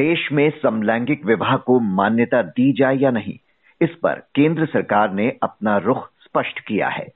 देश 0.00 0.28
में 0.32 0.50
समलैंगिक 0.62 1.24
विवाह 1.26 1.56
को 1.56 1.80
मान्यता 1.80 2.42
दी 2.42 2.72
जाए 2.72 2.96
या 2.96 3.10
नहीं, 3.10 3.38
इस 3.80 3.90
पर 4.02 4.12
केंद्र 4.34 4.66
सरकार 4.66 5.12
ने 5.12 5.36
अपना 5.42 5.76
रुख 5.76 6.10
स्पष्ट 6.20 6.60
किया 6.60 6.88
है। 6.88 7.06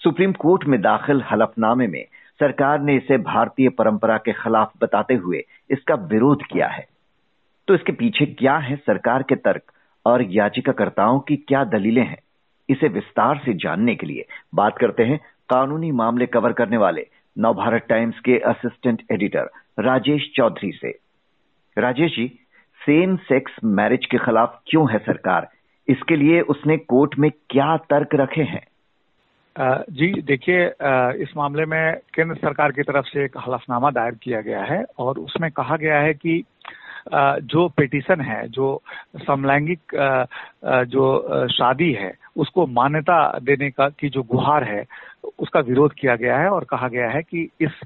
सुप्रीम 0.00 0.32
कोर्ट 0.32 0.64
में 0.64 0.80
दाखिल 0.80 1.22
हलफनामे 1.22 1.86
में 1.86 2.04
सरकार 2.40 2.80
ने 2.80 2.96
इसे 2.96 3.18
भारतीय 3.18 3.68
परंपरा 3.68 4.18
के 4.18 4.32
खिलाफ 4.32 4.72
बताते 4.82 5.14
हुए 5.14 5.40
इसका 5.70 5.94
विरोध 5.94 6.42
किया 6.42 6.66
है। 6.66 6.86
तो 7.68 7.74
इसके 7.74 7.92
पीछे 7.92 8.26
क्या 8.26 8.56
है 8.56 8.76
सरकार 8.76 9.22
के 9.22 9.34
तर्क 9.34 9.72
और 10.06 10.22
याचिकाकर्ताओं 10.22 11.20
की 11.20 11.36
क्या 11.36 11.64
दलीलें 11.64 12.06
हैं? 12.06 12.18
इसे 12.68 12.88
विस्तार 12.88 13.42
से 13.44 13.54
जानने 13.54 13.94
के 13.94 14.06
लिए 14.06 14.24
बात 14.54 14.78
करते 14.78 15.02
हैं 15.02 15.20
कानूनी 15.48 15.90
मामले 15.92 16.26
कवर 16.26 16.52
करने 16.52 16.76
वाले 16.76 17.06
नवभारत 17.38 17.86
टाइम्स 17.88 18.20
के 18.20 18.38
असिस्टेंट 18.38 19.02
एडिटर 19.12 19.50
राजेश 19.80 20.32
चौधरी 20.36 20.72
से। 20.72 21.07
Rajesh 21.78 22.10
ji 22.16 22.26
same 22.80 23.16
sex 23.16 23.52
marriage 23.64 24.06
के 24.06 24.18
खिलाफ 24.18 24.60
क्यों 24.66 24.90
है 24.92 24.98
सरकार? 24.98 25.48
इसके 25.88 26.16
लिए 26.16 26.40
उसने 26.40 26.76
कोर्ट 26.76 27.18
में 27.18 27.30
क्या 27.50 27.76
तर्क 27.76 28.08
रखे 28.14 28.42
हैं? 28.42 28.66
जी, 29.90 30.22
देखिए 30.22 30.66
इस 31.22 31.32
मामले 31.36 31.64
में 31.66 31.96
केंद्र 32.14 32.34
सरकार 32.34 32.72
की 32.72 32.82
तरफ़ 32.82 33.06
से 33.06 33.24
एक 33.24 33.36
हलफनामा 33.36 33.90
दायर 33.90 34.14
किया 34.22 34.40
गया 34.40 34.62
है 34.62 34.84
और 34.98 35.18
उसमें 35.18 35.50
कहा 35.50 35.76
गया 35.76 36.00
है 36.00 36.14
कि 36.14 36.44
जो 37.12 37.66
पिटिशन 37.68 38.20
है, 38.20 38.46
जो 38.48 38.82
समलैंगिक 39.16 39.94
जो 40.88 41.48
शादी 41.48 41.92
है, 41.92 42.12
उसको 42.36 42.66
मान्यता 42.66 43.38
देने 43.38 43.70
का, 43.70 43.88
की 43.88 44.08
जो 44.08 44.22
गुहार 44.22 44.64
है, 44.64 44.84
उसका 45.38 45.60
विरोध 45.60 45.92
किया 45.92 46.16
गया 46.16 46.38
है 46.38 46.48
और 46.48 46.64
कहा 46.64 46.88
गया 46.88 47.08
है 47.10 47.22
कि 47.22 47.48
इस 47.60 47.80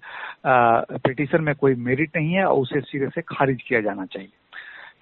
पिटिशन 0.47 1.43
में 1.43 1.55
कोई 1.55 1.75
मेरिट 1.75 2.17
नहीं 2.17 2.33
है 2.33 2.45
और 2.45 2.61
उसे 2.61 2.81
सिरे 2.81 3.09
से 3.09 3.23
खारिज 3.29 3.63
किया 3.63 3.81
जाना 3.81 4.07
चाहिए। 4.07 4.29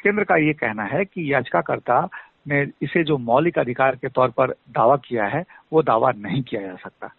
केंद्र 0.02 0.24
का 0.24 0.36
ये 0.36 0.52
कहना 0.52 0.82
है 0.82 1.04
कि 1.04 1.32
याचिकाकर्ता 1.32 2.08
ने 2.48 2.60
इसे 2.82 3.02
जो 3.04 3.16
मौलिक 3.18 3.58
अधिकार 3.58 3.96
के 3.96 4.08
तौर 4.08 4.30
पर 4.30 4.50
दावा 4.70 4.96
किया 4.96 5.24
है, 5.24 5.44
वो 5.72 5.82
दावा 5.82 6.10
नहीं 6.16 6.42
किया 6.42 6.60
जा 6.62 6.74
सकता। 6.74 7.12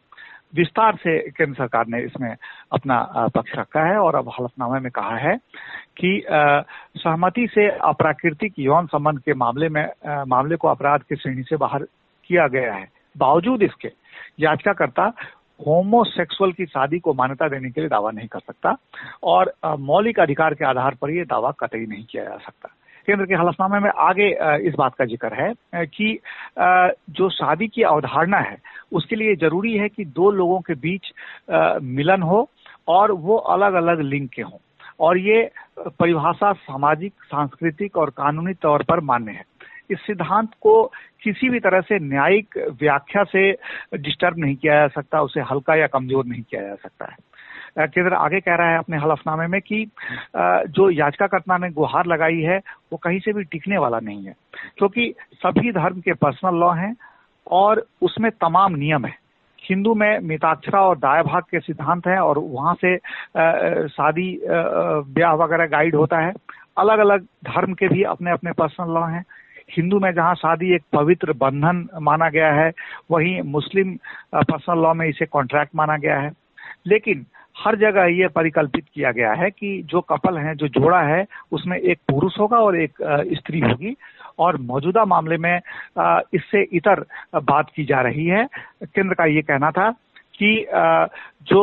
विस्तार 0.56 0.96
से 0.96 1.18
केंद्र 1.30 1.54
सरकार 1.58 1.88
ने 1.88 2.02
इसमें 2.04 2.36
अपना 2.74 3.00
पक्ष 3.36 3.52
रखा 3.56 3.84
है 3.86 3.98
और 3.98 4.16
अब 4.16 4.30
हलफनामे 4.30 4.80
में 4.80 4.92
कहा 4.92 5.18
है 5.18 5.36
कि 5.98 6.24
सहमति 6.98 7.48
से 7.48 7.68
अप्राकृतिक 7.90 8.54
यौन 8.60 8.88
संबंध 8.88 9.20
के 9.20 9.34
मामले 9.34 9.70
में 9.70 9.86
मामले 10.28 10.56
को 10.56 10.68
अपराध 10.68 11.04
की 11.10 11.16
श्रेणी 11.16 11.44
से 11.44 11.58
बाहर 11.58 11.84
किया 12.30 12.48
गया 12.48 12.74
है। 12.74 12.88
बावजूद 13.18 13.64
इसके, 13.64 13.92
याचिकाकर्ता 14.40 15.12
होमोसेक्सुअल 15.60 16.52
की 16.52 16.66
शादी 16.66 17.00
को 17.00 17.14
मान्यता 17.14 17.48
देने 17.48 17.70
के 17.72 17.82
लिए 17.82 17.90
दावा 17.90 18.12
नहीं 18.12 18.28
कर 18.28 18.40
सकता 18.40 18.76
और 19.24 19.54
मौलिक 19.80 20.20
अधिकार 20.20 20.54
के 20.54 20.66
आधार 20.66 20.96
पर 21.02 21.10
यह 21.10 21.24
दावा 21.24 21.52
कतई 21.60 21.86
नहीं 21.86 22.06
किया 22.06 22.24
जा 22.24 22.38
सकता। 22.38 22.70
केंद्र 23.08 23.26
के 23.26 23.36
हलफनामे 23.36 23.80
में 23.80 23.90
आगे 24.00 24.28
इस 24.68 24.74
बात 24.78 24.96
का 24.96 25.06
ज़िक्र 25.06 25.34
है 25.36 25.86
कि 25.88 26.18
जो 27.12 27.30
शादी 27.32 27.68
की 27.68 27.84
अवधारणा 27.84 28.38
है, 28.40 28.58
उसके 28.92 29.16
लिए 29.16 29.36
ज़रूरी 29.36 29.78
है 29.78 29.90
कि 29.90 30.06
दो 30.06 30.32
लोगों 30.32 30.60
के 30.62 30.74
बीच 30.76 31.12
मिलन 31.84 32.22
हो 32.22 32.50
और 32.88 33.12
वो 33.12 33.38
अलग 33.56 33.74
अलग 33.74 34.02
लिंग 34.02 34.28
के 34.28 34.42
हों। 34.42 34.58
और 35.00 35.18
ये 35.18 35.50
परिभाषा 35.80 36.52
सामाजिक, 36.54 37.14
सांस्कृतिक 37.24 37.98
और 37.98 38.10
कानूनी 38.10 38.54
तौर 38.54 38.84
पर 38.84 39.00
मान्य 39.00 39.32
है। 39.32 39.44
इस 39.92 40.00
सिद्धांत 40.00 40.50
को 40.62 40.84
किसी 41.24 41.50
भी 41.50 41.60
तरह 41.60 41.82
से 41.82 42.00
न्यायिक 42.00 42.58
व्याख्या 42.82 43.24
से 43.24 43.52
डिस्टर्ब 43.98 44.38
नहीं 44.40 44.56
किया 44.56 44.76
जा 44.76 44.88
सकता, 44.88 45.22
उसे 45.22 45.42
हल्का 45.42 45.76
या 45.76 45.88
कमज़ोर 45.88 46.26
नहीं 46.26 46.42
किया 46.42 46.62
जा 46.62 46.76
सकता 46.76 47.06
है। 47.06 47.18
केंद्र 47.80 48.14
आगे 48.14 48.40
कह 48.40 48.56
रहा 48.56 48.72
है 48.72 48.78
अपने 48.78 48.98
हलफनामे 48.98 49.48
में 49.48 49.60
कि 49.62 49.86
जो 50.36 50.90
याचिकाकर्ता 50.90 51.58
ने 51.58 51.70
गुहार 51.72 52.06
लगाई 52.06 52.40
है, 52.40 52.58
वो 52.92 52.98
कहीं 52.98 53.20
से 53.20 53.34
भी 53.34 53.44
टिकने 53.44 53.78
वाला 53.78 54.00
नहीं 54.00 54.26
है। 54.26 54.34
क्योंकि 54.78 55.14
सभी 55.36 55.72
धर्म 55.72 56.00
के 56.00 56.14
पर्सनल 56.14 56.60
लॉ 56.60 56.72
हैं 56.74 56.96
और 57.48 57.86
उसमें 58.02 58.32
तमाम 58.32 58.76
नियम 58.76 59.06
है। 59.06 59.20
हिंदू 59.60 59.94
में 59.96 60.20
मिताक्षरा 60.20 60.82
और 60.82 60.98
दाया 60.98 61.24
भाग 61.24 61.44
के 61.52 61.60
सिद्धांत 61.60 62.08
हैं 62.08 62.18
और 62.20 62.38
वहाँ 62.40 62.74
से 62.76 62.96
शादी 63.88 64.40
ब्याह 64.46 65.34
वगैरह 65.36 65.66
गाइड 65.68 65.96
होता 65.96 66.20
है। 66.20 66.34
अलग 66.78 67.00
अलग 67.00 67.24
धर्म 67.46 67.74
के 67.74 67.88
भी 67.88 68.04
अपने 68.04 68.32
अपने 68.32 68.52
पर्सनल 68.52 68.94
लॉ 68.94 69.06
हैं। 69.08 69.24
हिंदू 69.72 70.00
में 70.00 70.12
जहाँ 70.14 70.34
शादी 70.36 70.74
एक 70.76 70.84
पवित्र 70.94 71.34
बंधन 71.34 71.88
माना 72.02 72.30
गया 72.30 72.52
है, 72.54 72.72
वहीं 73.12 73.42
मुस्लिम 73.42 73.94
पर्सनल 74.36 74.82
लॉ 74.84 74.94
में 74.94 75.08
इसे 75.08 75.26
कॉन्ट्रैक्ट 75.26 75.76
माना 75.76 75.98
गया 75.98 76.20
है। 76.20 76.32
लेकिन 76.88 77.26
हर 77.56 77.76
जगह 77.76 78.06
ये 78.18 78.28
परिकल्पित 78.28 78.86
किया 78.94 79.12
गया 79.12 79.32
है 79.34 79.50
कि 79.52 79.82
जो 79.86 80.02
कपल 80.02 80.38
है, 80.38 80.56
जो 80.56 80.68
जोड़ा 80.68 81.02
है, 81.02 81.26
उसमें 81.52 81.78
एक 81.78 82.00
पुरुष 82.10 82.40
होगा 82.40 82.58
और 82.58 82.80
एक 82.82 82.98
स्त्री 83.38 83.60
होगी। 83.60 83.96
और 84.40 84.58
मौजूदा 84.62 85.04
मामले 85.06 85.38
में 85.38 85.60
इससे 86.34 86.62
इतर 86.74 87.04
बात 87.44 87.70
की 87.76 87.84
जा 87.86 88.02
रही 88.02 88.26
है। 88.26 88.46
केंद्र 88.86 89.14
का 89.14 89.26
ये 89.26 89.42
कहना 89.42 89.72
था 89.72 89.90
कि 90.36 90.66
जो 91.44 91.62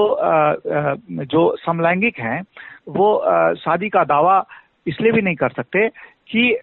जो 1.25 1.55
समलैंगिक 1.57 2.19
हैं, 2.21 2.43
वो 2.89 3.55
शादी 3.59 3.89
का 3.89 4.05
दावा 4.05 4.45
इसलिए 4.87 5.13
भी 5.13 5.23
नहीं 5.23 5.37
कर 5.37 5.51
सकते 5.51 5.89
कि 6.31 6.59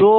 जो 0.00 0.12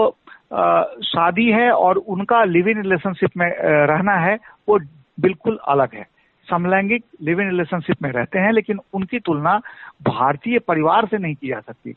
शादी 1.04 1.50
है 1.52 1.72
और 1.72 1.98
उनका 1.98 2.44
लिव 2.44 2.68
इन 2.70 2.82
रिलेशनशिप 2.82 3.38
में 3.38 3.50
रहना 3.60 4.16
है, 4.16 4.38
वो 4.70 4.80
बिल्कुल 5.20 5.58
अलग 5.68 5.96
है। 5.96 6.06
समलैंगिक 6.50 7.04
लिव 7.22 7.42
इन 7.42 7.50
रिलेशनशिप 7.50 8.02
में 8.02 8.12
रहते 8.12 8.40
हैं, 8.40 8.52
लेकिन 8.52 8.80
उनकी 8.94 9.20
तुलना 9.20 9.58
भारतीय 10.04 10.60
परिवार 10.60 11.06
से 11.08 11.18
नहीं 11.18 11.36
की 11.36 11.48
जा 11.48 11.60
सकती। 11.60 11.96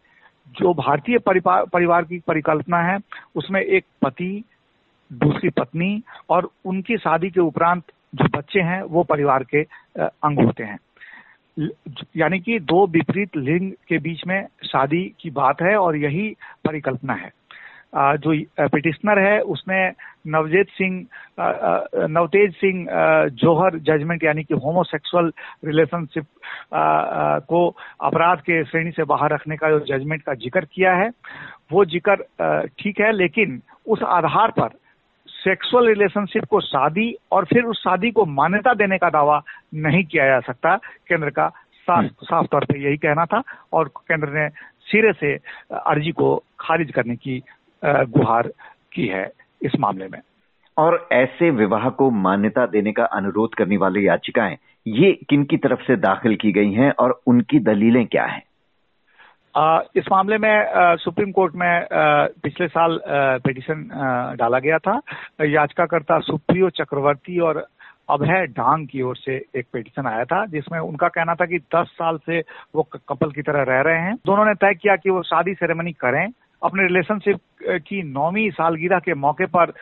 जो 0.58 0.72
भारतीय 0.74 1.18
परिवार 1.28 2.04
की 2.04 2.18
परिकल्पना 2.26 2.82
है, 2.82 2.98
उसमें 3.36 3.60
एक 3.60 3.84
पति, 4.02 4.44
दूसरी 5.10 5.48
पत्नी 5.50 6.02
और 6.30 6.50
उनकी 6.64 6.96
शादी 6.96 7.30
के 7.30 7.40
उपरांत 7.40 7.82
जो 8.14 8.28
बच्चे 8.36 8.60
हैं, 8.60 8.82
वो 8.82 9.02
परिवार 9.04 9.44
के 9.44 9.62
अंग 10.00 10.44
होते 10.44 10.64
हैं। 10.64 10.78
यानी 12.16 12.38
कि 12.40 12.58
दो 12.60 12.86
विपरीत 12.86 13.36
लिंग 13.36 13.70
के 13.88 13.98
बीच 13.98 14.22
में 14.26 14.46
शादी 14.64 15.02
की 15.20 15.30
बात 15.30 15.62
है 15.62 15.76
और 15.76 15.96
यही 15.96 16.28
परिकल्पना 16.64 17.14
है। 17.14 17.30
जो 17.96 18.34
पिटिशनर 18.60 19.18
है, 19.18 19.40
उसने 19.40 19.88
नवजेत 20.26 20.68
सिंह 20.70 22.06
नवतेज 22.08 22.54
सिंह 22.54 22.86
जोहर 23.36 23.78
जजमेंट 23.80 24.24
यानी 24.24 24.42
कि 24.44 24.54
होमोसेक्सुअल 24.56 25.32
रिलेशनशिप 25.64 26.26
को 27.48 27.66
अपराध 28.02 28.40
के 28.40 28.62
श्रेणी 28.64 28.90
से 28.90 29.04
बाहर 29.06 29.32
रखने 29.32 29.56
का 29.56 29.70
जो 29.70 29.80
जजमेंट 29.88 30.22
का 30.22 30.34
ज़िक्र 30.36 30.64
किया 30.66 30.94
है 30.94 31.10
वो 31.72 31.84
ज़िक्र 31.86 32.66
ठीक 32.78 33.00
है 33.00 33.12
लेकिन 33.12 33.60
उस 33.86 34.02
आधार 34.10 34.50
पर 34.50 34.78
सेक्सुअल 35.28 35.86
रिलेशनशिप 35.88 36.44
को 36.44 36.60
शादी 36.62 37.14
और 37.32 37.44
फिर 37.44 37.64
उस 37.64 37.78
शादी 37.78 38.10
को 38.10 38.24
मान्यता 38.32 38.72
देने 38.74 38.98
का 38.98 39.10
दावा 39.10 39.42
नहीं 39.76 40.04
किया 40.04 40.26
जा 40.26 40.40
सकता 40.42 40.76
केंद्र 41.08 41.30
का 41.30 41.48
साफ़ 41.48 41.96
हम्म। 41.96 42.26
साफ़ 42.26 42.46
तौर 42.46 42.64
पे 42.64 42.78
यही 42.78 42.96
कहना 42.98 43.24
था 43.24 43.42
और 43.72 43.88
केंद्र 44.00 44.28
ने 44.30 44.48
सिरे 44.86 45.12
से 45.12 45.34
अर्जी 45.72 46.12
को 46.12 46.34
खारिज 46.60 46.90
करने 46.90 47.16
की 47.16 47.42
गुहार 47.82 48.48
की 48.92 49.06
है 49.06 49.24
इस 49.62 49.72
मामले 49.80 50.08
में। 50.08 50.20
और 50.76 51.08
ऐसे 51.12 51.50
विवाह 51.50 51.88
को 51.90 52.10
मान्यता 52.10 52.66
देने 52.66 52.92
का 52.92 53.04
अनुरोध 53.04 53.54
करने 53.54 53.76
वाली 53.76 54.06
याचिकाएँ 54.08 54.56
ये 54.86 55.12
किन 55.28 55.44
की 55.44 55.56
तरफ़ 55.56 55.80
से 55.80 55.96
दाखिल 55.96 56.36
की 56.36 56.52
गई 56.52 56.72
हैं 56.72 56.90
और 56.98 57.20
उनकी 57.26 57.58
दलीलें 57.58 58.06
क्या 58.06 58.24
हैं? 58.24 58.42
इस 59.96 60.04
मामले 60.10 60.38
में 60.38 60.66
आ, 60.66 60.94
सुप्रीम 60.96 61.30
कोर्ट 61.32 61.54
में 61.54 61.68
आ, 61.68 62.26
पिछले 62.42 62.66
साल 62.68 63.00
पिटिशन 63.44 63.88
डाला 64.38 64.58
गया 64.58 64.78
था। 64.78 65.00
याचिकाकर्ता 65.44 66.18
सुप्रियो 66.20 66.70
चक्रवर्ती 66.70 67.38
और 67.40 67.66
अभय 68.10 68.46
डांग 68.46 68.86
की 68.86 69.02
ओर 69.02 69.16
से 69.16 69.36
एक 69.56 69.66
पिटिशन 69.72 70.06
आया 70.06 70.24
था 70.24 70.44
जिसमें 70.46 70.78
उनका 70.78 71.08
कहना 71.08 71.34
था 71.34 71.46
कि 71.46 71.58
10 71.74 71.86
साल 71.86 72.18
से 72.26 72.42
वो 72.74 72.82
कपल 73.08 73.30
की 73.30 73.42
तरह 73.42 73.62
रह 73.62 73.80
रहे 73.80 74.00
हैं। 74.00 74.14
दोनों 74.26 74.44
ने 74.44 74.54
तय 74.54 74.74
किया 74.74 74.96
कि 74.96 75.10
वो 75.10 75.22
शादी 75.22 75.54
सेरेमनी 75.54 75.92
करें 75.92 76.26
अपने 76.66 76.82
रिलेशनशिप 76.82 77.40
की 77.86 78.02
नौवीं 78.02 78.50
सालगिरह 78.52 78.98
के 78.98 79.14
मौके 79.16 79.46
पर 79.56 79.72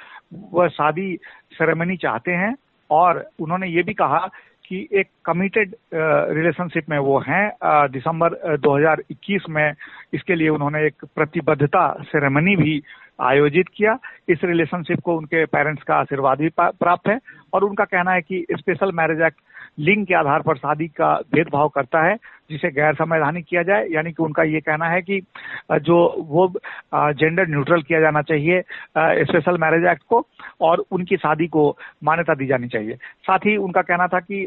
वह 0.53 0.69
शादी 0.71 1.17
सेरेमनी 1.53 1.97
चाहते 1.97 2.33
हैं 2.33 2.55
और 2.91 3.25
उन्होंने 3.41 3.69
ये 3.69 3.83
भी 3.83 3.95
कहा 3.95 4.27
कि 4.65 4.77
एक 4.93 5.09
कमिटेड 5.25 5.75
रिलेशनशिप 5.95 6.89
में 6.91 6.99
वो 6.99 7.19
हैं। 7.29 7.51
दिसंबर 7.93 8.57
2021 8.59 9.49
में 9.51 9.73
इसके 10.15 10.35
लिए 10.35 10.49
उन्होंने 10.49 10.87
एक 10.87 11.05
प्रतिबद्धता 11.17 11.87
सेरेमनी 12.03 12.57
भी 12.57 12.83
आयोजित 13.23 13.69
किया। 13.77 13.97
इस 14.29 14.45
रिलेशनशिप 14.45 15.01
को 15.05 15.17
उनके 15.17 15.45
पेरेंट्स 15.47 15.83
का 15.83 15.95
आशीर्वाद 15.95 16.39
भी 16.39 16.49
प्राप्त 16.61 17.09
है 17.09 17.19
और 17.53 17.65
उनका 17.65 17.85
कहना 17.85 18.13
है 18.13 18.21
कि 18.23 18.45
स्पेशल 18.53 18.93
मैरिज 18.93 19.21
एक्ट 19.21 19.41
लिंग 19.79 20.07
के 20.07 20.15
आधार 20.15 20.43
पर 20.43 20.57
शादी 20.57 20.87
का 20.89 21.15
भेदभाव 21.35 21.69
करता 21.69 22.03
है। 22.03 22.17
जिसे 22.51 22.71
गैर 22.71 22.95
संवैधानिक 22.95 23.45
किया 23.49 23.63
जाए, 23.63 23.87
यानी 23.91 24.13
कि 24.13 24.23
उनका 24.23 24.43
ये 24.45 24.61
कहना 24.61 24.87
है 24.87 25.01
कि 25.03 25.21
जो 25.83 25.97
वो 26.29 26.49
जेंडर 26.95 27.49
न्यूट्रल 27.49 27.83
किया 27.83 28.01
जाना 28.01 28.23
चाहिए 28.23 28.61
स्पेशल 28.99 29.59
मैरिज 29.59 29.85
एक्ट 29.91 30.03
को 30.09 30.23
और 30.61 30.85
उनकी 30.93 31.17
शादी 31.17 31.47
को 31.47 31.65
मान्यता 32.05 32.35
दी 32.35 32.47
जानी 32.47 32.69
चाहिए। 32.69 32.95
साथ 32.95 33.47
ही 33.47 33.57
उनका 33.59 33.83
कहना 33.83 34.07
था 34.07 34.21
कि 34.21 34.43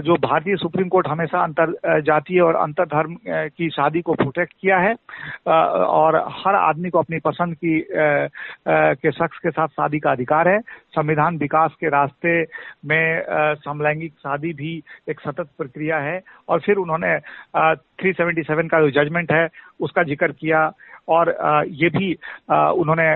जो 0.00 0.16
भारतीय 0.18 0.56
सुप्रीम 0.56 0.88
कोर्ट 0.88 1.08
हमेशा 1.08 1.42
अंतर 1.42 2.00
जातीय 2.02 2.40
और 2.40 2.56
अंतर 2.56 2.86
धर्म 2.86 3.16
की 3.26 3.68
शादी 3.70 4.00
को 4.00 4.14
प्रोटेक्ट 4.14 4.52
किया 4.60 4.78
है 4.78 4.94
और 5.48 6.16
हर 6.36 6.54
आदमी 6.54 6.90
को 6.90 6.98
अपनी 6.98 7.18
पसंद 7.20 7.54
की 7.54 7.78
के 8.70 9.10
शख्स 9.10 9.38
के 9.38 9.50
साथ 9.50 9.68
शादी 9.68 9.98
का 9.98 10.10
अधिकार 10.12 10.48
है। 10.48 10.58
संविधान 10.96 11.36
विकास 11.38 11.74
के 11.80 11.88
रास्ते 11.90 12.40
में 12.86 13.22
समलैंगिक 13.58 14.12
शादी 14.12 14.52
भी 14.54 14.72
एक 15.10 15.20
सतत 15.20 15.48
प्रक्रिया 15.58 15.98
है 15.98 16.20
और 16.48 16.60
फिर 16.70 16.78
उन्होंने 16.78 17.18
थ्री 17.98 18.12
सेवेंटी 18.12 18.42
सेवन 18.42 18.68
का 18.68 18.80
जो 18.80 18.90
जजमेंट 18.94 19.32
है, 19.32 19.48
उसका 19.80 20.02
ज़िक्र 20.04 20.32
किया 20.32 20.70
और 21.08 21.36
ये 21.74 21.88
भी 21.90 22.12
उन्होंने 22.52 23.14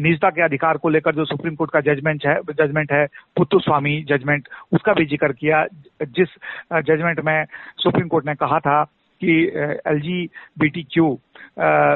निजता 0.00 0.28
के 0.30 0.42
अधिकार 0.42 0.76
को 0.76 0.88
लेकर 0.88 1.14
जो 1.14 1.24
सुप्रीम 1.26 1.54
कोर्ट 1.54 1.70
का 1.70 1.80
जजमेंट 1.84 2.24
है 2.26 2.34
जजमेंट 2.52 2.92
है 2.92 3.04
पुत्तु 3.36 3.58
स्वामी 3.60 4.00
जजमेंट 4.08 4.48
उसका 4.72 4.92
भी 4.92 5.04
ज़िक्र 5.06 5.32
किया। 5.32 5.64
जिस 6.02 6.28
जजमेंट 6.86 7.20
में 7.20 7.44
सुप्रीम 7.78 8.08
कोर्ट 8.08 8.26
ने 8.26 8.34
कहा 8.34 8.58
था 8.60 8.82
कि 9.20 9.36
L 9.86 10.00
G 10.00 10.24
B 10.58 10.68
T 10.70 10.82
Q 10.92 11.12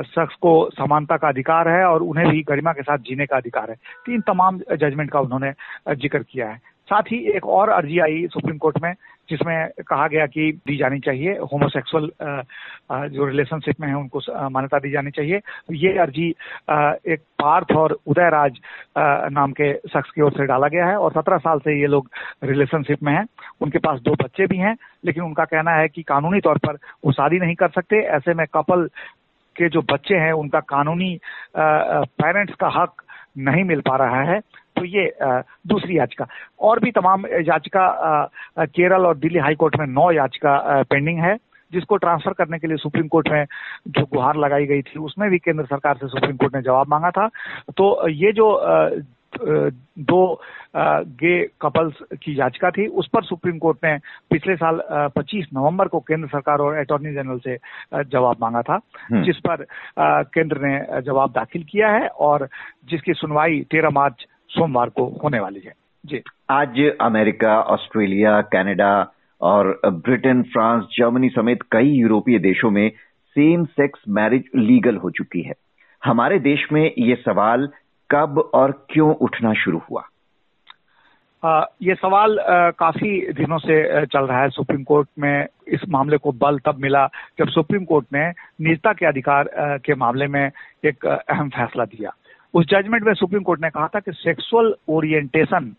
शख्स 0.06 0.34
को 0.42 0.52
समानता 0.72 1.16
का 1.16 1.28
अधिकार 1.28 1.68
है 1.68 1.84
और 1.84 2.02
उन्हें 2.02 2.28
भी 2.30 2.42
गरिमा 2.48 2.72
के 2.72 2.82
साथ 2.82 2.98
जीने 3.08 3.26
का 3.26 3.36
अधिकार 3.36 3.70
है। 3.70 3.76
तीन 4.06 4.20
तमाम 4.28 4.60
जजमेंट 4.74 5.10
का 5.10 5.20
उन्होंने 5.20 5.52
ज़िक्र 5.94 6.22
किया 6.22 6.48
है। 6.48 6.58
साथ 6.88 7.02
ही 7.12 7.18
एक 7.36 7.46
और 7.48 7.68
अर्जी 7.72 7.98
आई 8.00 8.26
सुप्रीम 8.32 8.56
कोर्ट 8.58 8.82
में 8.82 8.92
जिसमें 9.30 9.68
कहा 9.86 10.06
गया 10.08 10.26
कि 10.26 10.50
दी 10.66 10.76
जानी 10.76 10.98
चाहिए 11.00 11.32
होमोसेक्सुअल 11.52 12.10
जो 13.10 13.26
रिलेशनशिप 13.26 13.80
में 13.80 13.88
है, 13.88 13.94
उनको 13.94 14.20
मान्यता 14.50 14.78
दी 14.78 14.90
जानी 14.90 15.10
चाहिए। 15.10 15.38
तो 15.38 15.74
ये 15.74 15.96
अर्जी 15.98 16.28
एक 16.28 17.20
पार्थ 17.38 17.72
और 17.76 17.96
उदयराज 18.06 18.58
नाम 19.32 19.52
के 19.52 19.72
शख्स 19.88 20.10
की 20.10 20.22
ओर 20.22 20.32
से 20.32 20.46
डाला 20.46 20.68
गया 20.68 20.86
है 20.86 20.96
और 20.96 21.12
सत्रह 21.12 21.38
साल 21.38 21.58
से 21.58 21.80
ये 21.80 21.86
लोग 21.86 22.10
रिलेशनशिप 22.44 23.02
में 23.02 23.12
हैं। 23.12 23.24
उनके 23.60 23.78
पास 23.78 24.00
दो 24.00 24.14
बच्चे 24.22 24.46
भी 24.46 24.58
हैं, 24.58 24.76
लेकिन 25.04 25.22
उनका 25.24 25.44
कहना 25.44 25.70
है 25.72 25.88
कि 25.88 26.02
कानूनी 26.04 26.40
तौर 26.40 26.58
पर 26.58 26.78
वो 27.04 27.12
शादी 27.12 27.38
नहीं 27.38 27.54
कर 27.54 27.68
सकते। 27.70 28.02
ऐसे 28.16 28.34
में 28.34 28.46
कपल 28.54 28.88
के 29.56 29.68
जो 29.68 29.80
बच्चे 29.90 30.14
हैं, 30.16 30.32
उनका 30.34 30.60
कानूनी 30.60 31.18
पेरेंट्स 31.56 32.54
का 32.60 32.68
हक 32.74 33.02
नहीं 33.38 33.64
मिल 33.64 33.80
पा 33.80 33.96
रहा 33.96 34.22
है। 34.24 34.40
तो 34.76 34.84
ये 34.86 35.10
दूसरी 35.66 35.98
याचिका 35.98 36.26
और 36.60 36.80
भी 36.80 36.90
तमाम 36.92 37.26
याचिका 37.42 37.86
केरल 38.58 39.06
और 39.06 39.16
दिल्ली 39.18 39.38
हाई 39.38 39.54
कोर्ट 39.56 39.76
में 39.76 39.86
नौ 39.88 40.10
याचिका 40.12 40.82
पेंडिंग 40.84 41.18
है 41.20 41.36
जिसको 41.72 41.96
ट्रांसफ़र 41.96 42.32
करने 42.34 42.58
के 42.58 42.66
लिए 42.66 42.76
सुप्रीम 42.76 43.08
कोर्ट 43.08 43.28
में 43.28 43.44
जो 43.88 44.04
गुहार 44.06 44.36
लगाई 44.36 44.66
गई 44.66 44.82
थी 44.84 44.98
उसमें 45.00 45.28
भी 45.30 45.38
केंद्र 45.40 45.64
सरकार 45.66 45.96
से 45.96 46.08
सुप्रीम 46.08 46.36
कोर्ट 46.36 46.56
ने 46.56 46.62
जवाब 46.62 46.88
मांगा 46.88 47.10
था 47.12 47.28
तो 47.76 47.86
ये 48.10 48.32
जो 48.32 48.48
दो 49.34 50.20
गे 51.14 51.34
कपल्स 51.60 51.94
की 52.14 52.38
याचिका 52.40 52.70
थी 52.70 52.86
उस 52.94 53.08
पर 53.08 53.24
सुप्रीम 53.24 53.58
कोर्ट 53.58 53.78
ने 53.84 53.96
पिछले 54.30 54.56
साल 54.56 54.80
25 55.18 55.46
नवंबर 55.54 55.88
को 55.88 56.00
केंद्र 56.00 56.28
सरकार 56.28 56.60
और 56.60 56.76
अटॉर्नी 56.76 57.12
जनरल 57.14 57.38
से 57.38 57.56
जवाब 58.06 58.36
मांगा 58.40 58.62
था 58.62 58.78
हम्म। 59.02 59.22
जिस 59.22 59.38
पर 59.38 59.64
केंद्र 60.34 60.66
ने 60.66 61.02
जवाब 61.02 61.32
दाखिल 61.32 61.64
किया 61.64 61.88
है 61.88 62.08
और 62.20 62.48
जिसकी 62.84 63.14
सुनवाई 63.14 63.64
13 63.74 63.92
मार्च 63.92 64.26
सोमवार 64.54 64.88
को 64.88 65.20
होने 65.24 65.38
वाली 65.40 65.60
है। 65.60 65.72
जी। 66.06 66.22
आज 66.50 66.92
अमेरिका 67.00 67.60
ऑस्ट्रेलिया 67.60 68.40
कनाडा 68.40 69.12
और 69.40 69.80
ब्रिटेन 69.84 70.42
फ्रांस 70.42 70.84
जर्मनी 70.84 71.28
समेत 71.28 71.62
कई 71.72 71.88
यूरोपीय 71.88 72.38
देशों 72.38 72.70
में 72.70 72.90
सेम 73.36 73.64
सेक्स 73.64 74.00
मैरिज 74.08 74.44
लीगल 74.56 74.96
हो 74.96 75.10
चुकी 75.10 75.42
है। 75.42 75.54
हमारे 76.04 76.38
देश 76.38 76.66
में 76.72 76.92
ये 76.98 77.14
सवाल 77.14 77.68
कब 78.10 78.50
और 78.54 78.86
क्यों 78.90 79.14
उठना 79.14 79.52
शुरू 79.52 79.78
हुआ? 79.90 80.02
आ, 81.44 81.64
ये 81.82 81.94
सवाल 81.94 82.38
आ, 82.38 82.70
काफ़ी 82.70 83.32
दिनों 83.32 83.58
से 83.58 84.06
चल 84.06 84.24
रहा 84.24 84.42
है। 84.42 84.48
सुप्रीम 84.48 84.82
कोर्ट 84.82 85.08
में 85.18 85.46
इस 85.68 85.80
मामले 85.88 86.16
को 86.16 86.32
बल 86.32 86.58
तब 86.58 86.76
मिला 86.78 87.06
जब 87.38 87.48
सुप्रीम 87.48 87.84
कोर्ट 87.84 88.06
ने 88.12 88.28
निजता 88.60 88.92
के 88.92 89.06
अधिकार 89.06 89.48
आ, 89.48 89.76
के 89.76 89.94
मामले 89.94 90.26
में 90.26 90.50
एक 90.84 91.06
अहम 91.06 91.48
फैसला 91.48 91.84
दिया। 91.84 92.10
उस 92.54 92.66
जजमेंट 92.66 93.02
में 93.02 93.14
सुप्रीम 93.14 93.42
कोर्ट 93.42 93.62
ने 93.62 93.70
कहा 93.70 93.86
था 93.88 94.00
कि 94.00 94.12
सेक्सुअल 94.12 94.74
ओरिएंटेशन 94.88 95.74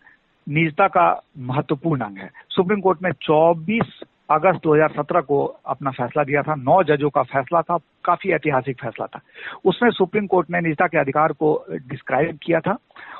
निजता 0.48 0.88
का 0.88 1.22
महत्वपूर्ण 1.38 2.00
अंग 2.00 2.18
है। 2.18 2.30
सुप्रीम 2.50 2.80
कोर्ट 2.80 2.98
ने 3.02 3.12
24 3.12 4.02
अगस्त 4.30 4.60
2017 4.62 5.20
को 5.20 5.44
अपना 5.66 5.90
फैसला 5.90 6.24
दिया 6.24 6.42
था। 6.42 6.54
नौ 6.54 6.82
जजों 6.82 7.10
का 7.10 7.22
फैसला 7.22 7.62
था, 7.62 7.78
काफ़ी 8.04 8.30
ऐतिहासिक 8.30 8.80
फैसला 8.80 9.06
था। 9.06 9.20
उसमें 9.64 9.90
सुप्रीम 9.90 10.26
कोर्ट 10.26 10.50
ने 10.50 10.60
निजता 10.60 10.86
के 10.86 10.98
अधिकार 10.98 11.32
को 11.32 11.64
डिस्क्राइब 11.70 12.38
किया 12.42 12.60
था 12.60 12.76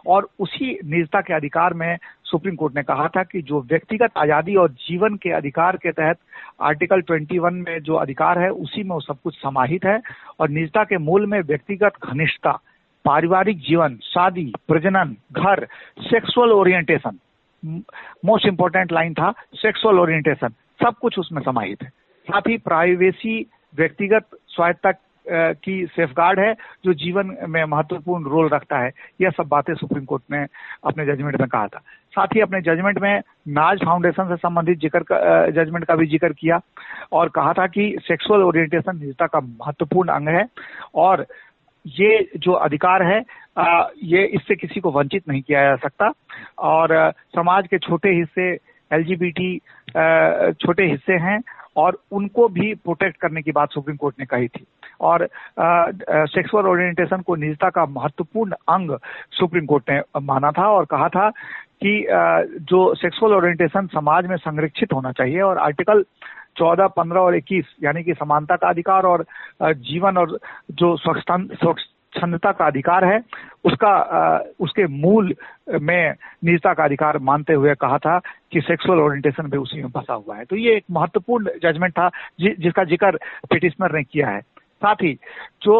और 0.06 0.29
उसी 0.38 0.79
निजता 0.85 1.20
के 1.20 1.35
अधिकार 1.35 1.75
में 1.75 1.97
सुप्रीम 2.25 2.55
कोर्ट 2.55 2.76
ने 2.76 2.82
कहा 2.82 3.08
था 3.08 3.23
कि 3.23 3.43
जो 3.43 3.61
व्यक्तिगत 3.61 4.11
आज़ादी 4.17 4.55
और 4.55 4.70
जीवन 4.70 5.17
के 5.17 5.31
अधिकार 5.31 5.76
के 5.76 5.93
तहत 5.93 6.19
आर्टिकल 6.61 7.03
21 7.03 7.53
में 7.53 7.79
जो 7.81 7.94
अधिकार 7.94 8.38
है, 8.38 8.50
उसी 8.50 8.82
में 8.82 8.91
वो 8.91 9.00
सब 9.00 9.17
कुछ 9.25 9.35
समाहित 9.35 9.85
है 9.85 10.00
और 10.41 10.49
निजता 10.49 10.85
के 10.85 10.99
मूल 10.99 11.26
में 11.26 11.41
व्यक्तिगत 11.41 11.93
घनिष्ठता 12.05 12.61
पारिवारिक 13.06 13.58
जीवन, 13.61 13.97
शादी, 14.05 14.53
प्रजनन, 14.69 15.17
घर 15.32 15.67
sexual 16.03 16.53
orientation 16.53 17.19
most 18.25 18.47
important 18.47 18.93
line 18.93 19.14
था 19.14 19.32
सेक्सुअल 19.56 19.99
ओरिएंटेशन 20.00 20.55
सब 20.82 20.94
कुछ 21.00 21.19
उसमें 21.19 21.43
समाहित 21.43 21.82
है। 21.82 21.88
साथ 22.29 22.49
ही 22.49 22.56
प्राइवेसी 22.61 23.41
व्यक्तिगत 23.75 24.26
स्वायत्ता 24.49 24.93
की 25.26 25.85
सेफगार्ड 25.87 26.41
है, 26.41 26.53
जो 26.85 26.93
जीवन 26.94 27.37
में 27.49 27.64
महत्वपूर्ण 27.64 28.31
रोल 28.31 28.49
रखता 28.49 28.79
है। 28.79 28.91
यह 29.20 29.31
सब 29.37 29.49
बातें 29.49 29.75
सुप्रीम 29.75 30.05
कोर्ट 30.05 30.23
ने 30.32 30.44
अपने 30.85 31.06
जजमेंट 31.06 31.41
में 31.41 31.49
कहा 31.49 31.67
था। 31.67 31.79
साथ 32.14 32.35
ही 32.35 32.41
अपने 32.41 32.61
जजमेंट 32.62 32.99
में 32.99 33.23
नाज 33.56 33.85
फाउंडेशन 33.85 34.29
से 34.29 34.37
संबंधित 34.37 34.79
ज़िक्र 34.81 35.50
जजमेंट 35.55 35.85
का 35.85 35.94
भी 35.94 36.06
ज़िक्र 36.06 36.32
किया 36.32 36.61
और 37.12 37.29
कहा 37.29 37.53
था 37.53 37.67
कि 37.67 37.97
सेक्सुअल 38.03 38.43
ओरिएंटेशन 38.43 38.99
निजता 38.99 39.26
का 39.26 39.41
महत्वपूर्ण 39.41 40.11
अंग 40.11 40.29
है 40.29 40.47
और 40.94 41.26
ये 41.86 42.28
जो 42.36 42.52
अधिकार 42.52 43.02
है 43.02 43.18
ये 44.04 44.24
इससे 44.26 44.54
किसी 44.56 44.80
को 44.80 44.90
वंचित 44.92 45.28
नहीं 45.28 45.42
किया 45.42 45.62
जा 45.64 45.76
सकता। 45.76 46.12
और 46.58 47.12
समाज 47.36 47.66
के 47.66 47.78
छोटे 47.78 48.10
हिस्से 48.14 48.48
एलजीबीटी 48.90 49.56
छोटे 50.60 50.86
हिस्से 50.90 51.16
हैं 51.22 51.40
और 51.76 51.98
उनको 52.12 52.48
भी 52.48 52.72
प्रोटेक्ट 52.74 53.16
करने 53.20 53.42
की 53.42 53.52
बात 53.52 53.72
सुप्रीम 53.72 53.96
कोर्ट 53.96 54.14
ने 54.20 54.26
कही 54.26 54.48
थी। 54.48 54.64
और 55.00 55.28
सेक्सुअल 55.60 56.66
ओरिएंटेशन 56.66 57.22
को 57.22 57.36
निजता 57.36 57.70
का 57.70 57.84
महत्वपूर्ण 57.86 58.52
अंग 58.68 58.96
सुप्रीम 59.38 59.66
कोर्ट 59.66 59.90
ने 59.90 60.00
माना 60.22 60.50
था 60.50 60.68
और 60.68 60.84
कहा 60.84 61.08
था 61.08 61.28
कि 61.82 62.04
आ, 62.06 62.42
जो 62.42 62.94
सेक्सुअल 62.94 63.34
ओरिएंटेशन 63.34 63.86
समाज 63.86 64.26
में 64.26 64.36
संरक्षित 64.36 64.92
होना 64.92 65.12
चाहिए 65.12 65.40
और 65.40 65.58
आर्टिकल 65.58 66.04
चौदह 66.56 66.86
पंद्रह 66.96 67.20
और 67.20 67.36
इक्कीस 67.36 67.75
यानी 67.84 68.03
कि 68.03 68.15
समानता 68.15 68.56
का 68.56 68.69
अधिकार 68.69 69.06
और 69.06 69.25
जीवन 69.63 70.17
और 70.17 70.39
जो 70.72 70.96
स्वच्छंदता 70.96 72.53
का 72.53 72.67
अधिकार 72.67 73.05
है 73.05 73.19
उसका 73.65 73.93
उसके 74.60 74.86
मूल 74.86 75.34
में 75.82 76.15
निजता 76.44 76.72
का 76.75 76.84
अधिकार 76.84 77.19
मानते 77.20 77.53
हुए 77.53 77.75
कहा 77.75 77.98
था 77.98 78.19
कि 78.53 78.60
सेक्सुअल 78.60 79.01
ओरिएंटेशन 79.01 79.51
भी 79.51 79.58
उसी 79.58 79.82
में 79.82 79.89
फंसा 79.91 80.15
हुआ 80.15 80.36
है। 80.36 80.44
तो 80.44 80.56
ये 80.56 80.77
एक 80.77 80.84
महत्वपूर्ण 80.91 81.51
जजमेंट 81.63 81.93
था 81.93 82.08
जि, 82.41 82.55
जिसका 82.58 82.84
ज़िक्र 82.84 83.19
पिटिशनर 83.51 83.96
ने 83.96 84.03
किया 84.03 84.29
है। 84.29 84.41
साथ 84.76 85.02
ही 85.02 85.12
जो 85.62 85.74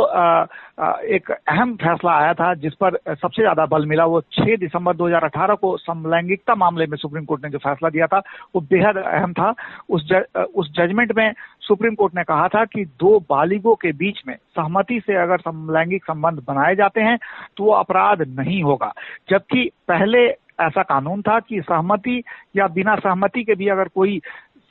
एक 1.15 1.31
अहम 1.31 1.75
फैसला 1.77 2.13
आया 2.13 2.33
था 2.35 2.53
जिस 2.57 2.75
पर 2.75 2.97
सबसे 3.07 3.43
ज़्यादा 3.43 3.67
बल 3.67 3.87
मिला 3.87 4.05
वो 4.05 4.21
6 4.33 4.57
दिसंबर 4.61 4.97
2018 4.97 5.57
को 5.57 5.77
समलैंगिकता 5.79 6.55
मामले 6.55 6.87
में 6.87 6.97
सुप्रीम 6.99 7.25
कोर्ट 7.25 7.45
ने 7.45 7.51
जो 7.51 7.59
फैसला 7.59 7.89
दिया 7.89 8.07
था 8.07 8.19
वो 8.55 8.61
बेहद 8.71 8.97
अहम 8.97 9.33
था। 9.33 9.55
उस 9.89 10.09
ज, 10.09 10.23
उस 10.55 10.73
जजमेंट 10.77 11.13
में 11.17 11.33
सुप्रीम 11.61 11.95
कोर्ट 11.95 12.15
ने 12.15 12.25
कहा 12.25 12.49
था 12.49 12.65
कि 12.65 12.85
दो 12.85 13.19
बालिगों 13.31 13.75
के 13.75 13.93
बीच 13.93 14.23
में 14.29 14.35
सहमति 14.35 15.01
से 15.07 15.17
अगर 15.23 15.41
समलैंगिक 15.41 16.05
संबंध 16.05 16.43
बनाए 16.49 16.75
जाते 16.77 17.01
हैं 17.01 17.19
तो 17.57 17.65
वो 17.65 17.73
अपराध 17.75 18.23
नहीं 18.31 18.63
होगा। 18.63 18.93
जबकि 19.31 19.71
पहले 19.89 20.27
ऐसा 20.61 20.83
कानून 20.83 21.23
था 21.23 21.39
कि 21.41 21.61
सहमति 21.61 22.23
या 22.57 22.67
बिना 22.69 22.95
सहमति 22.97 23.43
के 23.45 23.55
भी 23.55 23.69
अगर 23.69 23.89
कोई 23.89 24.21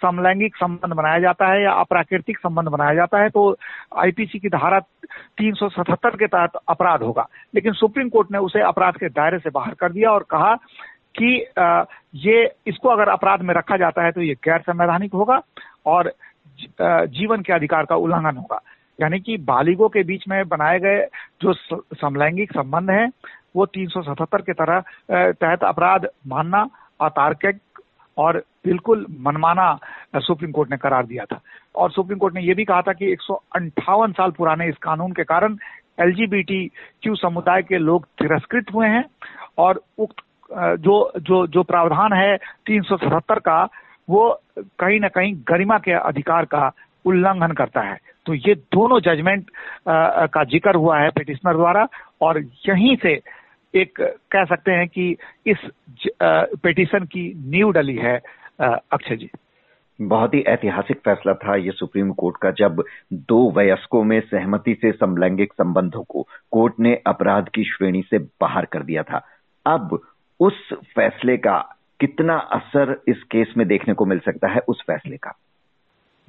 समलैंगिक 0.02 0.56
संबंध 0.56 0.94
बनाया 0.94 1.20
जाता 1.20 1.48
है 1.48 1.62
या 1.64 1.72
अप्राकृतिक 1.74 2.38
संबंध 2.38 2.68
बनाया 2.68 2.94
जाता 2.96 3.22
है 3.22 3.30
तो 3.30 3.56
आईपीसी 3.98 4.40
की 4.40 4.50
धारा 4.50 4.80
377 5.38 6.16
के 6.16 6.28
तहत 6.28 6.60
अपराध 6.70 7.04
होगा। 7.04 7.28
लेकिन 7.56 7.74
सुप्रीम 7.74 8.10
कोर्ट 8.10 8.32
ने 8.32 8.38
उसे 8.38 8.62
अपराध 8.64 8.98
के 8.98 9.10
दायरे 9.10 9.40
से 9.40 9.50
बाहर 9.50 9.74
कर 9.74 9.92
दिया 9.92 10.12
और 10.12 10.24
कहा 10.30 10.54
कि 11.20 11.34
ये, 12.28 12.52
इसको 12.68 12.90
अगर 12.90 13.10
अपराध 13.10 13.42
में 13.42 13.54
रखा 13.56 13.78
जाता 13.78 14.06
है 14.06 14.12
तो 14.12 14.22
ये 14.22 14.34
गैर 14.44 14.62
संवैधानिक 14.62 15.14
होगा 15.14 15.42
और 15.86 16.12
जीवन 16.82 17.42
के 17.42 17.54
अधिकार 17.54 17.86
का 17.86 17.96
उल्लंघन 17.96 18.38
होगा। 18.38 18.60
यानी 19.00 19.20
कि 19.20 19.38
बालिगों 19.38 19.90
के 19.90 20.04
बीच 20.04 20.28
में 20.30 20.48
बनाए 20.48 20.80
गए 20.80 21.06
जो 21.42 21.54
समलैंगिक 21.54 22.52
संबंध 22.52 22.90
है, 22.90 23.08
वो 23.56 23.66
377 23.68 24.42
के 24.42 24.54
तरह 24.54 24.80
तहत 25.32 25.64
अपराध 25.64 26.08
मानना 26.28 26.66
अतार्किक 27.02 27.60
और 28.18 28.38
बिल्कुल 28.66 29.06
मनमाना 29.22 29.78
सुप्रीम 30.18 30.52
कोर्ट 30.52 30.72
ने 30.72 30.78
करार 30.78 31.06
दिया 31.06 31.26
था। 31.26 31.40
और 31.76 31.92
सुप्रीम 31.92 32.20
कोर्ट 32.20 32.36
ने 32.36 32.42
यह 32.42 32.56
भी 32.56 32.66
कहा 32.66 32.82
था 32.82 32.94
कि 32.94 33.12
एक 33.12 33.22
साल 33.22 34.32
पुराने 34.32 34.68
इस 34.70 34.78
कानून 34.82 35.12
के 35.12 35.24
कारण 35.24 35.58
एलजीबीटी 36.02 36.66
क्यू 37.04 37.16
समुदाय 37.16 37.62
के 37.64 37.78
लोग 37.78 38.06
तिरस्कृत 38.20 38.74
हुए 38.74 38.88
हैं 38.88 39.04
और 39.58 39.82
उक्त 39.98 40.24
जो 40.80 41.12
जो 41.20 41.46
जो 41.48 41.64
प्रावधान 41.64 42.14
है 42.14 42.36
तीन 42.66 42.82
सौ 42.82 42.98
सतहत्तर 42.98 43.40
का, 43.40 43.64
वो 44.08 44.42
कहीं 44.80 45.00
ना 45.00 45.08
कहीं 45.08 45.34
गरिमा 45.50 45.78
के 45.78 45.92
अधिकार 45.92 46.46
का 46.46 46.72
उल्लंघन 47.06 47.52
करता 47.54 47.82
है। 47.82 47.98
तो 48.26 48.34
ये 48.34 48.54
दोनों 48.56 49.00
जजमेंट 49.00 49.50
का 49.88 50.44
ज़िक्र 50.44 50.76
हुआ 50.76 51.00
है 51.00 51.10
पिटिशनर 51.10 51.56
द्वारा 51.56 51.88
और 52.22 52.40
यहीं 52.68 52.96
से 52.96 53.16
एक 53.76 54.00
कह 54.32 54.46
सकते 54.46 54.72
हैं 54.72 54.88
कि 54.88 55.16
इस 55.48 55.58
पिटिशन 56.24 57.06
की 57.06 57.24
नींव 57.48 57.72
डली 57.72 57.96
है 57.96 58.18
अक्षय 58.62 59.16
जी। 59.16 59.30
बहुत 60.00 60.34
ही 60.34 60.42
ऐतिहासिक 60.42 60.98
फैसला 60.98 61.34
था 61.34 61.56
ये 61.56 61.72
सुप्रीम 61.72 62.12
कोर्ट 62.12 62.38
का 62.42 62.52
जब 62.52 62.84
दो 63.14 63.52
वयस्कों 63.52 64.04
में 64.04 64.20
सहमति 64.22 64.74
से 64.82 64.92
समलैंगिक 64.92 65.54
संबंधों 65.54 66.04
को 66.04 66.28
कोर्ट 66.52 66.74
ने 66.80 66.96
अपराध 67.08 67.50
की 67.50 67.64
श्रेणी 67.64 68.02
से 68.10 68.20
बाहर 68.42 68.66
कर 68.66 68.84
दिया 68.84 69.04
था। 69.04 69.22
अब 69.66 70.00
उस 70.40 70.74
फैसले 70.96 71.38
का 71.38 71.58
कितना 72.00 72.36
असर 72.36 73.02
इस 73.08 73.24
केस 73.24 73.54
में 73.58 73.68
देखने 73.68 73.94
को 73.94 74.06
मिल 74.06 74.20
सकता 74.20 74.48
है 74.48 74.62
उस 74.68 74.84
फैसले 74.88 75.18
का? 75.18 75.34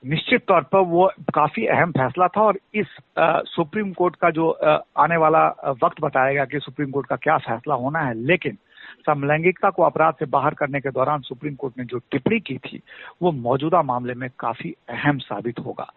निश्चित 0.07 0.45
तौर 0.49 0.63
पर 0.63 0.79
वो 0.79 1.13
काफ़ी 1.35 1.67
अहम 1.67 1.91
फैसला 1.91 2.29
था 2.29 2.41
और 2.41 2.59
इस 2.75 2.87
आ, 3.19 3.41
सुप्रीम 3.47 3.93
कोर्ट 3.93 4.17
का 4.17 4.31
जो 4.31 4.51
आ, 4.51 4.79
आने 4.99 5.17
वाला 5.17 5.47
वक्त 5.85 6.01
बताएगा 6.01 6.45
कि 6.45 6.59
सुप्रीम 6.59 6.91
कोर्ट 6.91 7.07
का 7.07 7.17
क्या 7.17 7.39
फैसला 7.39 7.75
होना 7.75 7.99
है 7.99 8.15
लेकिन 8.15 8.59
समलैंगिकता 9.07 9.71
को 9.71 9.83
अपराध 9.83 10.15
से 10.15 10.27
बाहर 10.27 10.55
करने 10.55 10.81
के 10.81 10.91
दौरान 10.91 11.21
सुप्रीम 11.21 11.55
कोर्ट 11.55 11.79
ने 11.79 11.85
जो 11.85 11.99
टिप्पणी 11.99 12.41
की 12.41 12.59
थी 12.59 12.81
वो 13.23 13.33
मौजूदा 13.33 13.83
मामले 13.83 14.15
में 14.15 14.29
काफ़ी 14.39 14.75
अहम 14.89 15.19
साबित 15.19 15.59
होगा। 15.59 15.93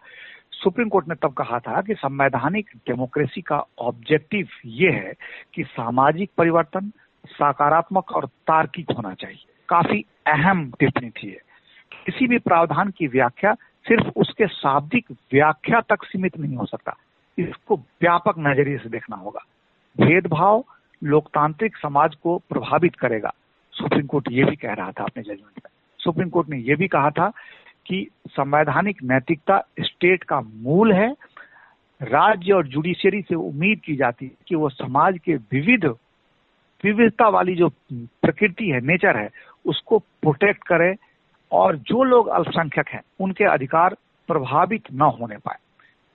सुप्रीम 0.52 0.88
कोर्ट 0.88 1.08
ने 1.08 1.14
तब 1.14 1.32
कहा 1.32 1.58
था 1.58 1.80
कि 1.80 1.94
संवैधानिक 1.94 2.70
डेमोक्रेसी 2.76 3.40
का 3.40 3.64
ऑब्जेक्टिव 3.78 4.48
ये 4.66 4.90
है 4.90 5.12
कि 5.54 5.64
सामाजिक 5.64 6.30
परिवर्तन 6.38 6.92
सकारात्मक 7.26 8.12
और 8.12 8.26
तार्किक 8.26 8.90
होना 8.90 9.14
चाहिए। 9.14 9.44
काफ़ी 9.68 10.04
अहम 10.26 10.70
टिप्पणी 10.80 11.10
थी 11.10 11.36
किसी 12.06 12.26
भी 12.26 12.38
प्रावधान 12.38 12.90
की 12.90 13.06
व्याख्या 13.06 13.54
सिर्फ़ 13.88 14.08
उसके 14.16 14.46
शाब्दिक 14.46 15.06
व्याख्या 15.10 15.80
तक 15.80 16.04
सीमित 16.04 16.38
नहीं 16.38 16.56
हो 16.56 16.66
सकता। 16.66 16.96
इसको 17.38 17.76
व्यापक 17.76 18.34
नज़रिए 18.38 18.78
से 18.78 18.88
देखना 18.88 19.16
होगा। 19.16 19.44
भेदभाव 20.00 20.64
लोकतांत्रिक 21.04 21.76
समाज 21.76 22.14
को 22.14 22.38
प्रभावित 22.38 22.96
करेगा। 22.96 23.32
सुप्रीम 23.72 24.06
कोर्ट 24.06 24.28
ये 24.30 24.44
भी 24.44 24.56
कह 24.56 24.72
रहा 24.72 24.92
था 24.92 25.04
अपने 25.04 25.22
जजमेंट 25.22 25.58
में। 25.58 25.70
सुप्रीम 25.98 26.28
कोर्ट 26.28 26.48
ने 26.48 26.58
यह 26.58 26.76
भी 26.76 26.88
कहा 26.88 27.10
था 27.10 27.32
कि 27.86 28.08
संवैधानिक 28.28 29.02
नैतिकता 29.02 29.62
स्टेट 29.80 30.22
का 30.22 30.40
मूल 30.40 30.92
है। 30.92 31.14
राज्य 32.02 32.52
और 32.52 32.66
जुडिशियरी 32.66 33.22
से 33.22 33.34
उम्मीद 33.34 33.80
की 33.80 33.96
जाती 33.96 34.26
है 34.26 34.32
कि 34.46 34.54
वो 34.54 34.68
समाज 34.68 35.18
के 35.24 35.34
विविध, 35.34 35.84
विविधता 36.84 37.28
वाली 37.28 37.54
जो 37.54 37.68
प्रकृति 37.92 38.70
है, 38.70 38.80
नेचर 38.80 39.16
है, 39.16 39.30
उसको 39.66 39.98
प्रोटेक्ट 39.98 40.64
करे 40.64 40.94
और 41.52 41.76
जो 41.76 42.02
लोग 42.04 42.28
अल्पसंख्यक 42.28 42.88
हैं, 42.88 43.02
उनके 43.20 43.44
अधिकार 43.44 43.96
प्रभावित 44.28 44.92
न 44.92 45.02
होने 45.20 45.36
पाए। 45.36 45.58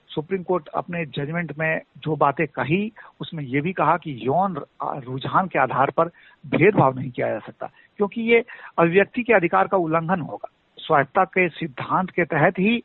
सुप्रीम 0.10 0.44
कोर्ट 0.44 0.68
अपने 0.68 1.06
जजमेंट 1.06 1.52
में 1.60 1.82
जो 1.98 2.16
बातें 2.16 2.46
कही, 2.48 2.92
उसमें 3.20 3.44
यह 3.44 3.62
भी 3.62 3.74
कहा 3.74 3.96
कि 3.98 4.18
यौन 4.22 4.56
रुझान 4.84 5.48
के 5.48 5.60
आधार 5.60 5.92
पर 5.92 6.10
भेदभाव 6.46 6.96
नहीं 6.96 7.10
किया 7.12 7.30
जा 7.30 7.40
सकता, 7.40 7.70
क्योंकि 7.98 8.22
ये 8.22 8.44
अभिव्यक्ति 8.80 9.24
के 9.24 9.34
अधिकार 9.34 9.68
का 9.68 9.78
उल्लंघन 9.78 10.22
होगा। 10.22 10.50
स्वायत्ता 10.78 11.24
के 11.26 11.48
सिद्धांत 11.50 12.10
के 12.10 12.26
तहत 12.26 12.60
ही 12.60 12.84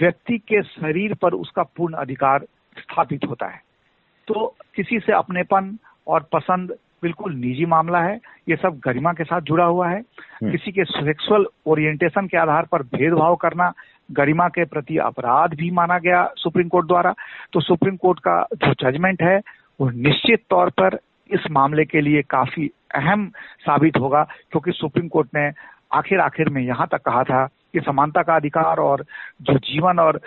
व्यक्ति 0.00 0.38
के 0.38 0.62
शरीर 0.62 1.14
पर 1.14 1.34
उसका 1.34 1.62
पूर्ण 1.76 1.94
अधिकार 1.94 2.44
स्थापित 2.78 3.24
होता 3.24 3.46
है। 3.46 3.60
तो 4.28 4.54
किसी 4.74 4.98
से 4.98 5.12
अपनेपन 5.12 5.76
और 6.06 6.22
पसंद 6.32 6.76
बिल्कुल 7.02 7.34
निजी 7.34 7.64
मामला 7.66 8.00
है 8.00 8.18
ये 8.48 8.56
सब 8.56 8.80
गरिमा 8.84 9.12
के 9.12 9.24
साथ 9.24 9.40
जुड़ा 9.42 9.64
हुआ 9.64 9.88
है 9.88 9.98
हम्म। 9.98 10.50
किसी 10.50 10.72
के 10.72 10.84
सेक्सुअल 10.84 11.46
ओरिएंटेशन 11.66 12.26
के 12.26 12.36
आधार 12.36 12.66
पर 12.72 12.82
भेदभाव 12.88 13.36
करना 13.36 13.72
गरिमा 14.10 14.48
के 14.48 14.64
प्रति 14.64 14.96
अपराध 15.02 15.54
भी 15.54 15.70
माना 15.70 15.98
गया 15.98 16.24
सुप्रीम 16.36 16.68
कोर्ट 16.68 16.86
द्वारा 16.86 17.14
तो 17.52 17.60
सुप्रीम 17.60 17.96
कोर्ट 17.96 18.18
का 18.18 18.40
जो 18.56 18.72
जजमेंट 18.82 19.22
है 19.22 19.38
वो 19.80 19.90
निश्चित 20.00 20.44
तौर 20.50 20.70
पर 20.70 20.98
इस 21.30 21.50
मामले 21.50 21.84
के 21.84 22.00
लिए 22.00 22.22
काफ़ी 22.30 22.70
अहम 22.94 23.30
साबित 23.60 23.96
होगा 23.96 24.22
क्योंकि 24.24 24.72
सुप्रीम 24.72 25.08
कोर्ट 25.08 25.28
ने 25.34 25.50
आखिर 25.92 26.20
आखिर 26.20 26.48
में 26.48 26.62
यहाँ 26.62 26.86
तक 26.86 27.02
कहा 27.02 27.22
था 27.24 27.48
कि 27.74 27.80
समानता 27.80 28.22
का 28.22 28.36
अधिकार 28.36 28.80
और 28.80 29.04
जो 29.42 29.58
जीवन 29.66 29.98
और 29.98 30.20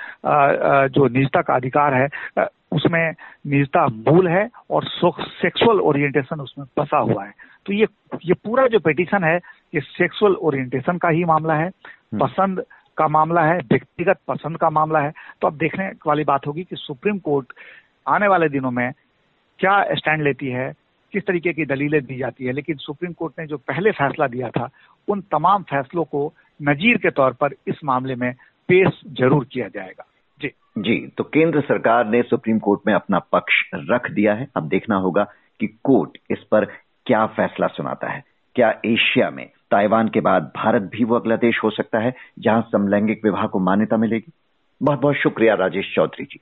जो 0.89 1.07
निजता 1.09 1.41
का 1.41 1.55
अधिकार 1.55 1.93
है 1.93 2.47
उसमें 2.71 3.13
निजता 3.47 3.85
मूल 3.87 4.27
है 4.27 4.47
और 4.69 4.85
सेक्सुअल 4.85 5.79
ओरिएंटेशन 5.81 6.41
उसमें 6.41 6.65
बसा 6.79 6.97
हुआ 6.99 7.25
है। 7.25 7.33
तो 7.65 7.73
ये 7.73 7.87
ये 8.25 8.33
पूरा 8.45 8.65
जो 8.67 8.79
पिटिशन 8.79 9.23
है 9.23 9.35
ये 9.73 9.81
सेक्सुअल 9.81 10.33
ओरिएंटेशन 10.47 10.97
का 10.97 11.09
ही 11.09 11.23
मामला 11.25 11.53
है 11.53 11.67
हम्म। 11.67 12.25
पसंद 12.25 12.63
का 12.97 13.07
मामला 13.07 13.41
है 13.41 13.57
व्यक्तिगत 13.71 14.19
पसंद 14.27 14.57
का 14.57 14.69
मामला 14.69 14.99
है। 14.99 15.11
तो 15.41 15.47
अब 15.47 15.57
देखने 15.57 15.87
वाली 16.07 16.23
बात 16.23 16.47
होगी 16.47 16.63
कि 16.63 16.75
सुप्रीम 16.75 17.17
कोर्ट 17.19 17.53
आने 18.07 18.27
वाले 18.27 18.49
दिनों 18.49 18.71
में 18.71 18.91
क्या 19.59 19.83
स्टैंड 19.95 20.23
लेती 20.23 20.47
है 20.49 20.71
किस 21.13 21.25
तरीके 21.25 21.53
की 21.53 21.65
दलीलें 21.65 22.01
दी 22.05 22.17
जाती 22.17 22.45
है। 22.45 22.51
लेकिन 22.53 22.75
सुप्रीम 22.77 23.13
कोर्ट 23.13 23.39
ने 23.39 23.45
जो 23.47 23.57
पहले 23.57 23.91
फैसला 23.91 24.27
दिया 24.27 24.49
था 24.49 24.67
उन 25.07 25.21
तमाम 25.31 25.63
फैसलों 25.63 26.03
को 26.03 26.27
नजीर 26.59 26.97
के 26.97 27.09
तौर 27.09 27.33
पर 27.33 27.55
इस 27.67 27.79
मामले 27.83 28.15
में 28.15 28.33
पेश 28.69 29.01
ज़रूर 29.17 29.45
किया 29.51 29.67
जाएगा। 29.67 30.05
जी। 30.41 30.47
जी 30.77 30.95
तो 31.17 31.23
केंद्र 31.23 31.61
सरकार 31.61 32.07
ने 32.07 32.21
सुप्रीम 32.21 32.59
कोर्ट 32.59 32.81
में 32.87 32.93
अपना 32.93 33.19
पक्ष 33.31 33.61
रख 33.75 34.09
दिया 34.11 34.33
है। 34.33 34.47
अब 34.57 34.67
देखना 34.67 34.95
होगा 34.95 35.23
कि 35.59 35.67
कोर्ट 35.83 36.17
इस 36.31 36.43
पर 36.51 36.65
क्या 37.05 37.25
फैसला 37.25 37.67
सुनाता 37.67 38.09
है। 38.09 38.23
क्या 38.55 38.69
एशिया 38.85 39.29
में 39.29 39.45
ताइवान 39.71 40.07
के 40.07 40.21
बाद 40.21 40.51
भारत 40.55 40.81
भी 40.81 41.03
वो 41.03 41.15
अगला 41.15 41.35
देश 41.35 41.59
हो 41.63 41.69
सकता 41.69 41.99
है, 41.99 42.13
जहाँ 42.39 42.61
समलैंगिक 42.61 43.21
विवाह 43.23 43.47
को 43.47 43.59
मान्यता 43.59 43.97
मिलेगी? 43.97 44.31
बहुत 44.81 44.99
बहुत 44.99 45.15
शुक्रिया 45.15 45.53
राजेश 45.53 45.93
चौधरी 45.95 46.25
जी। 46.25 46.39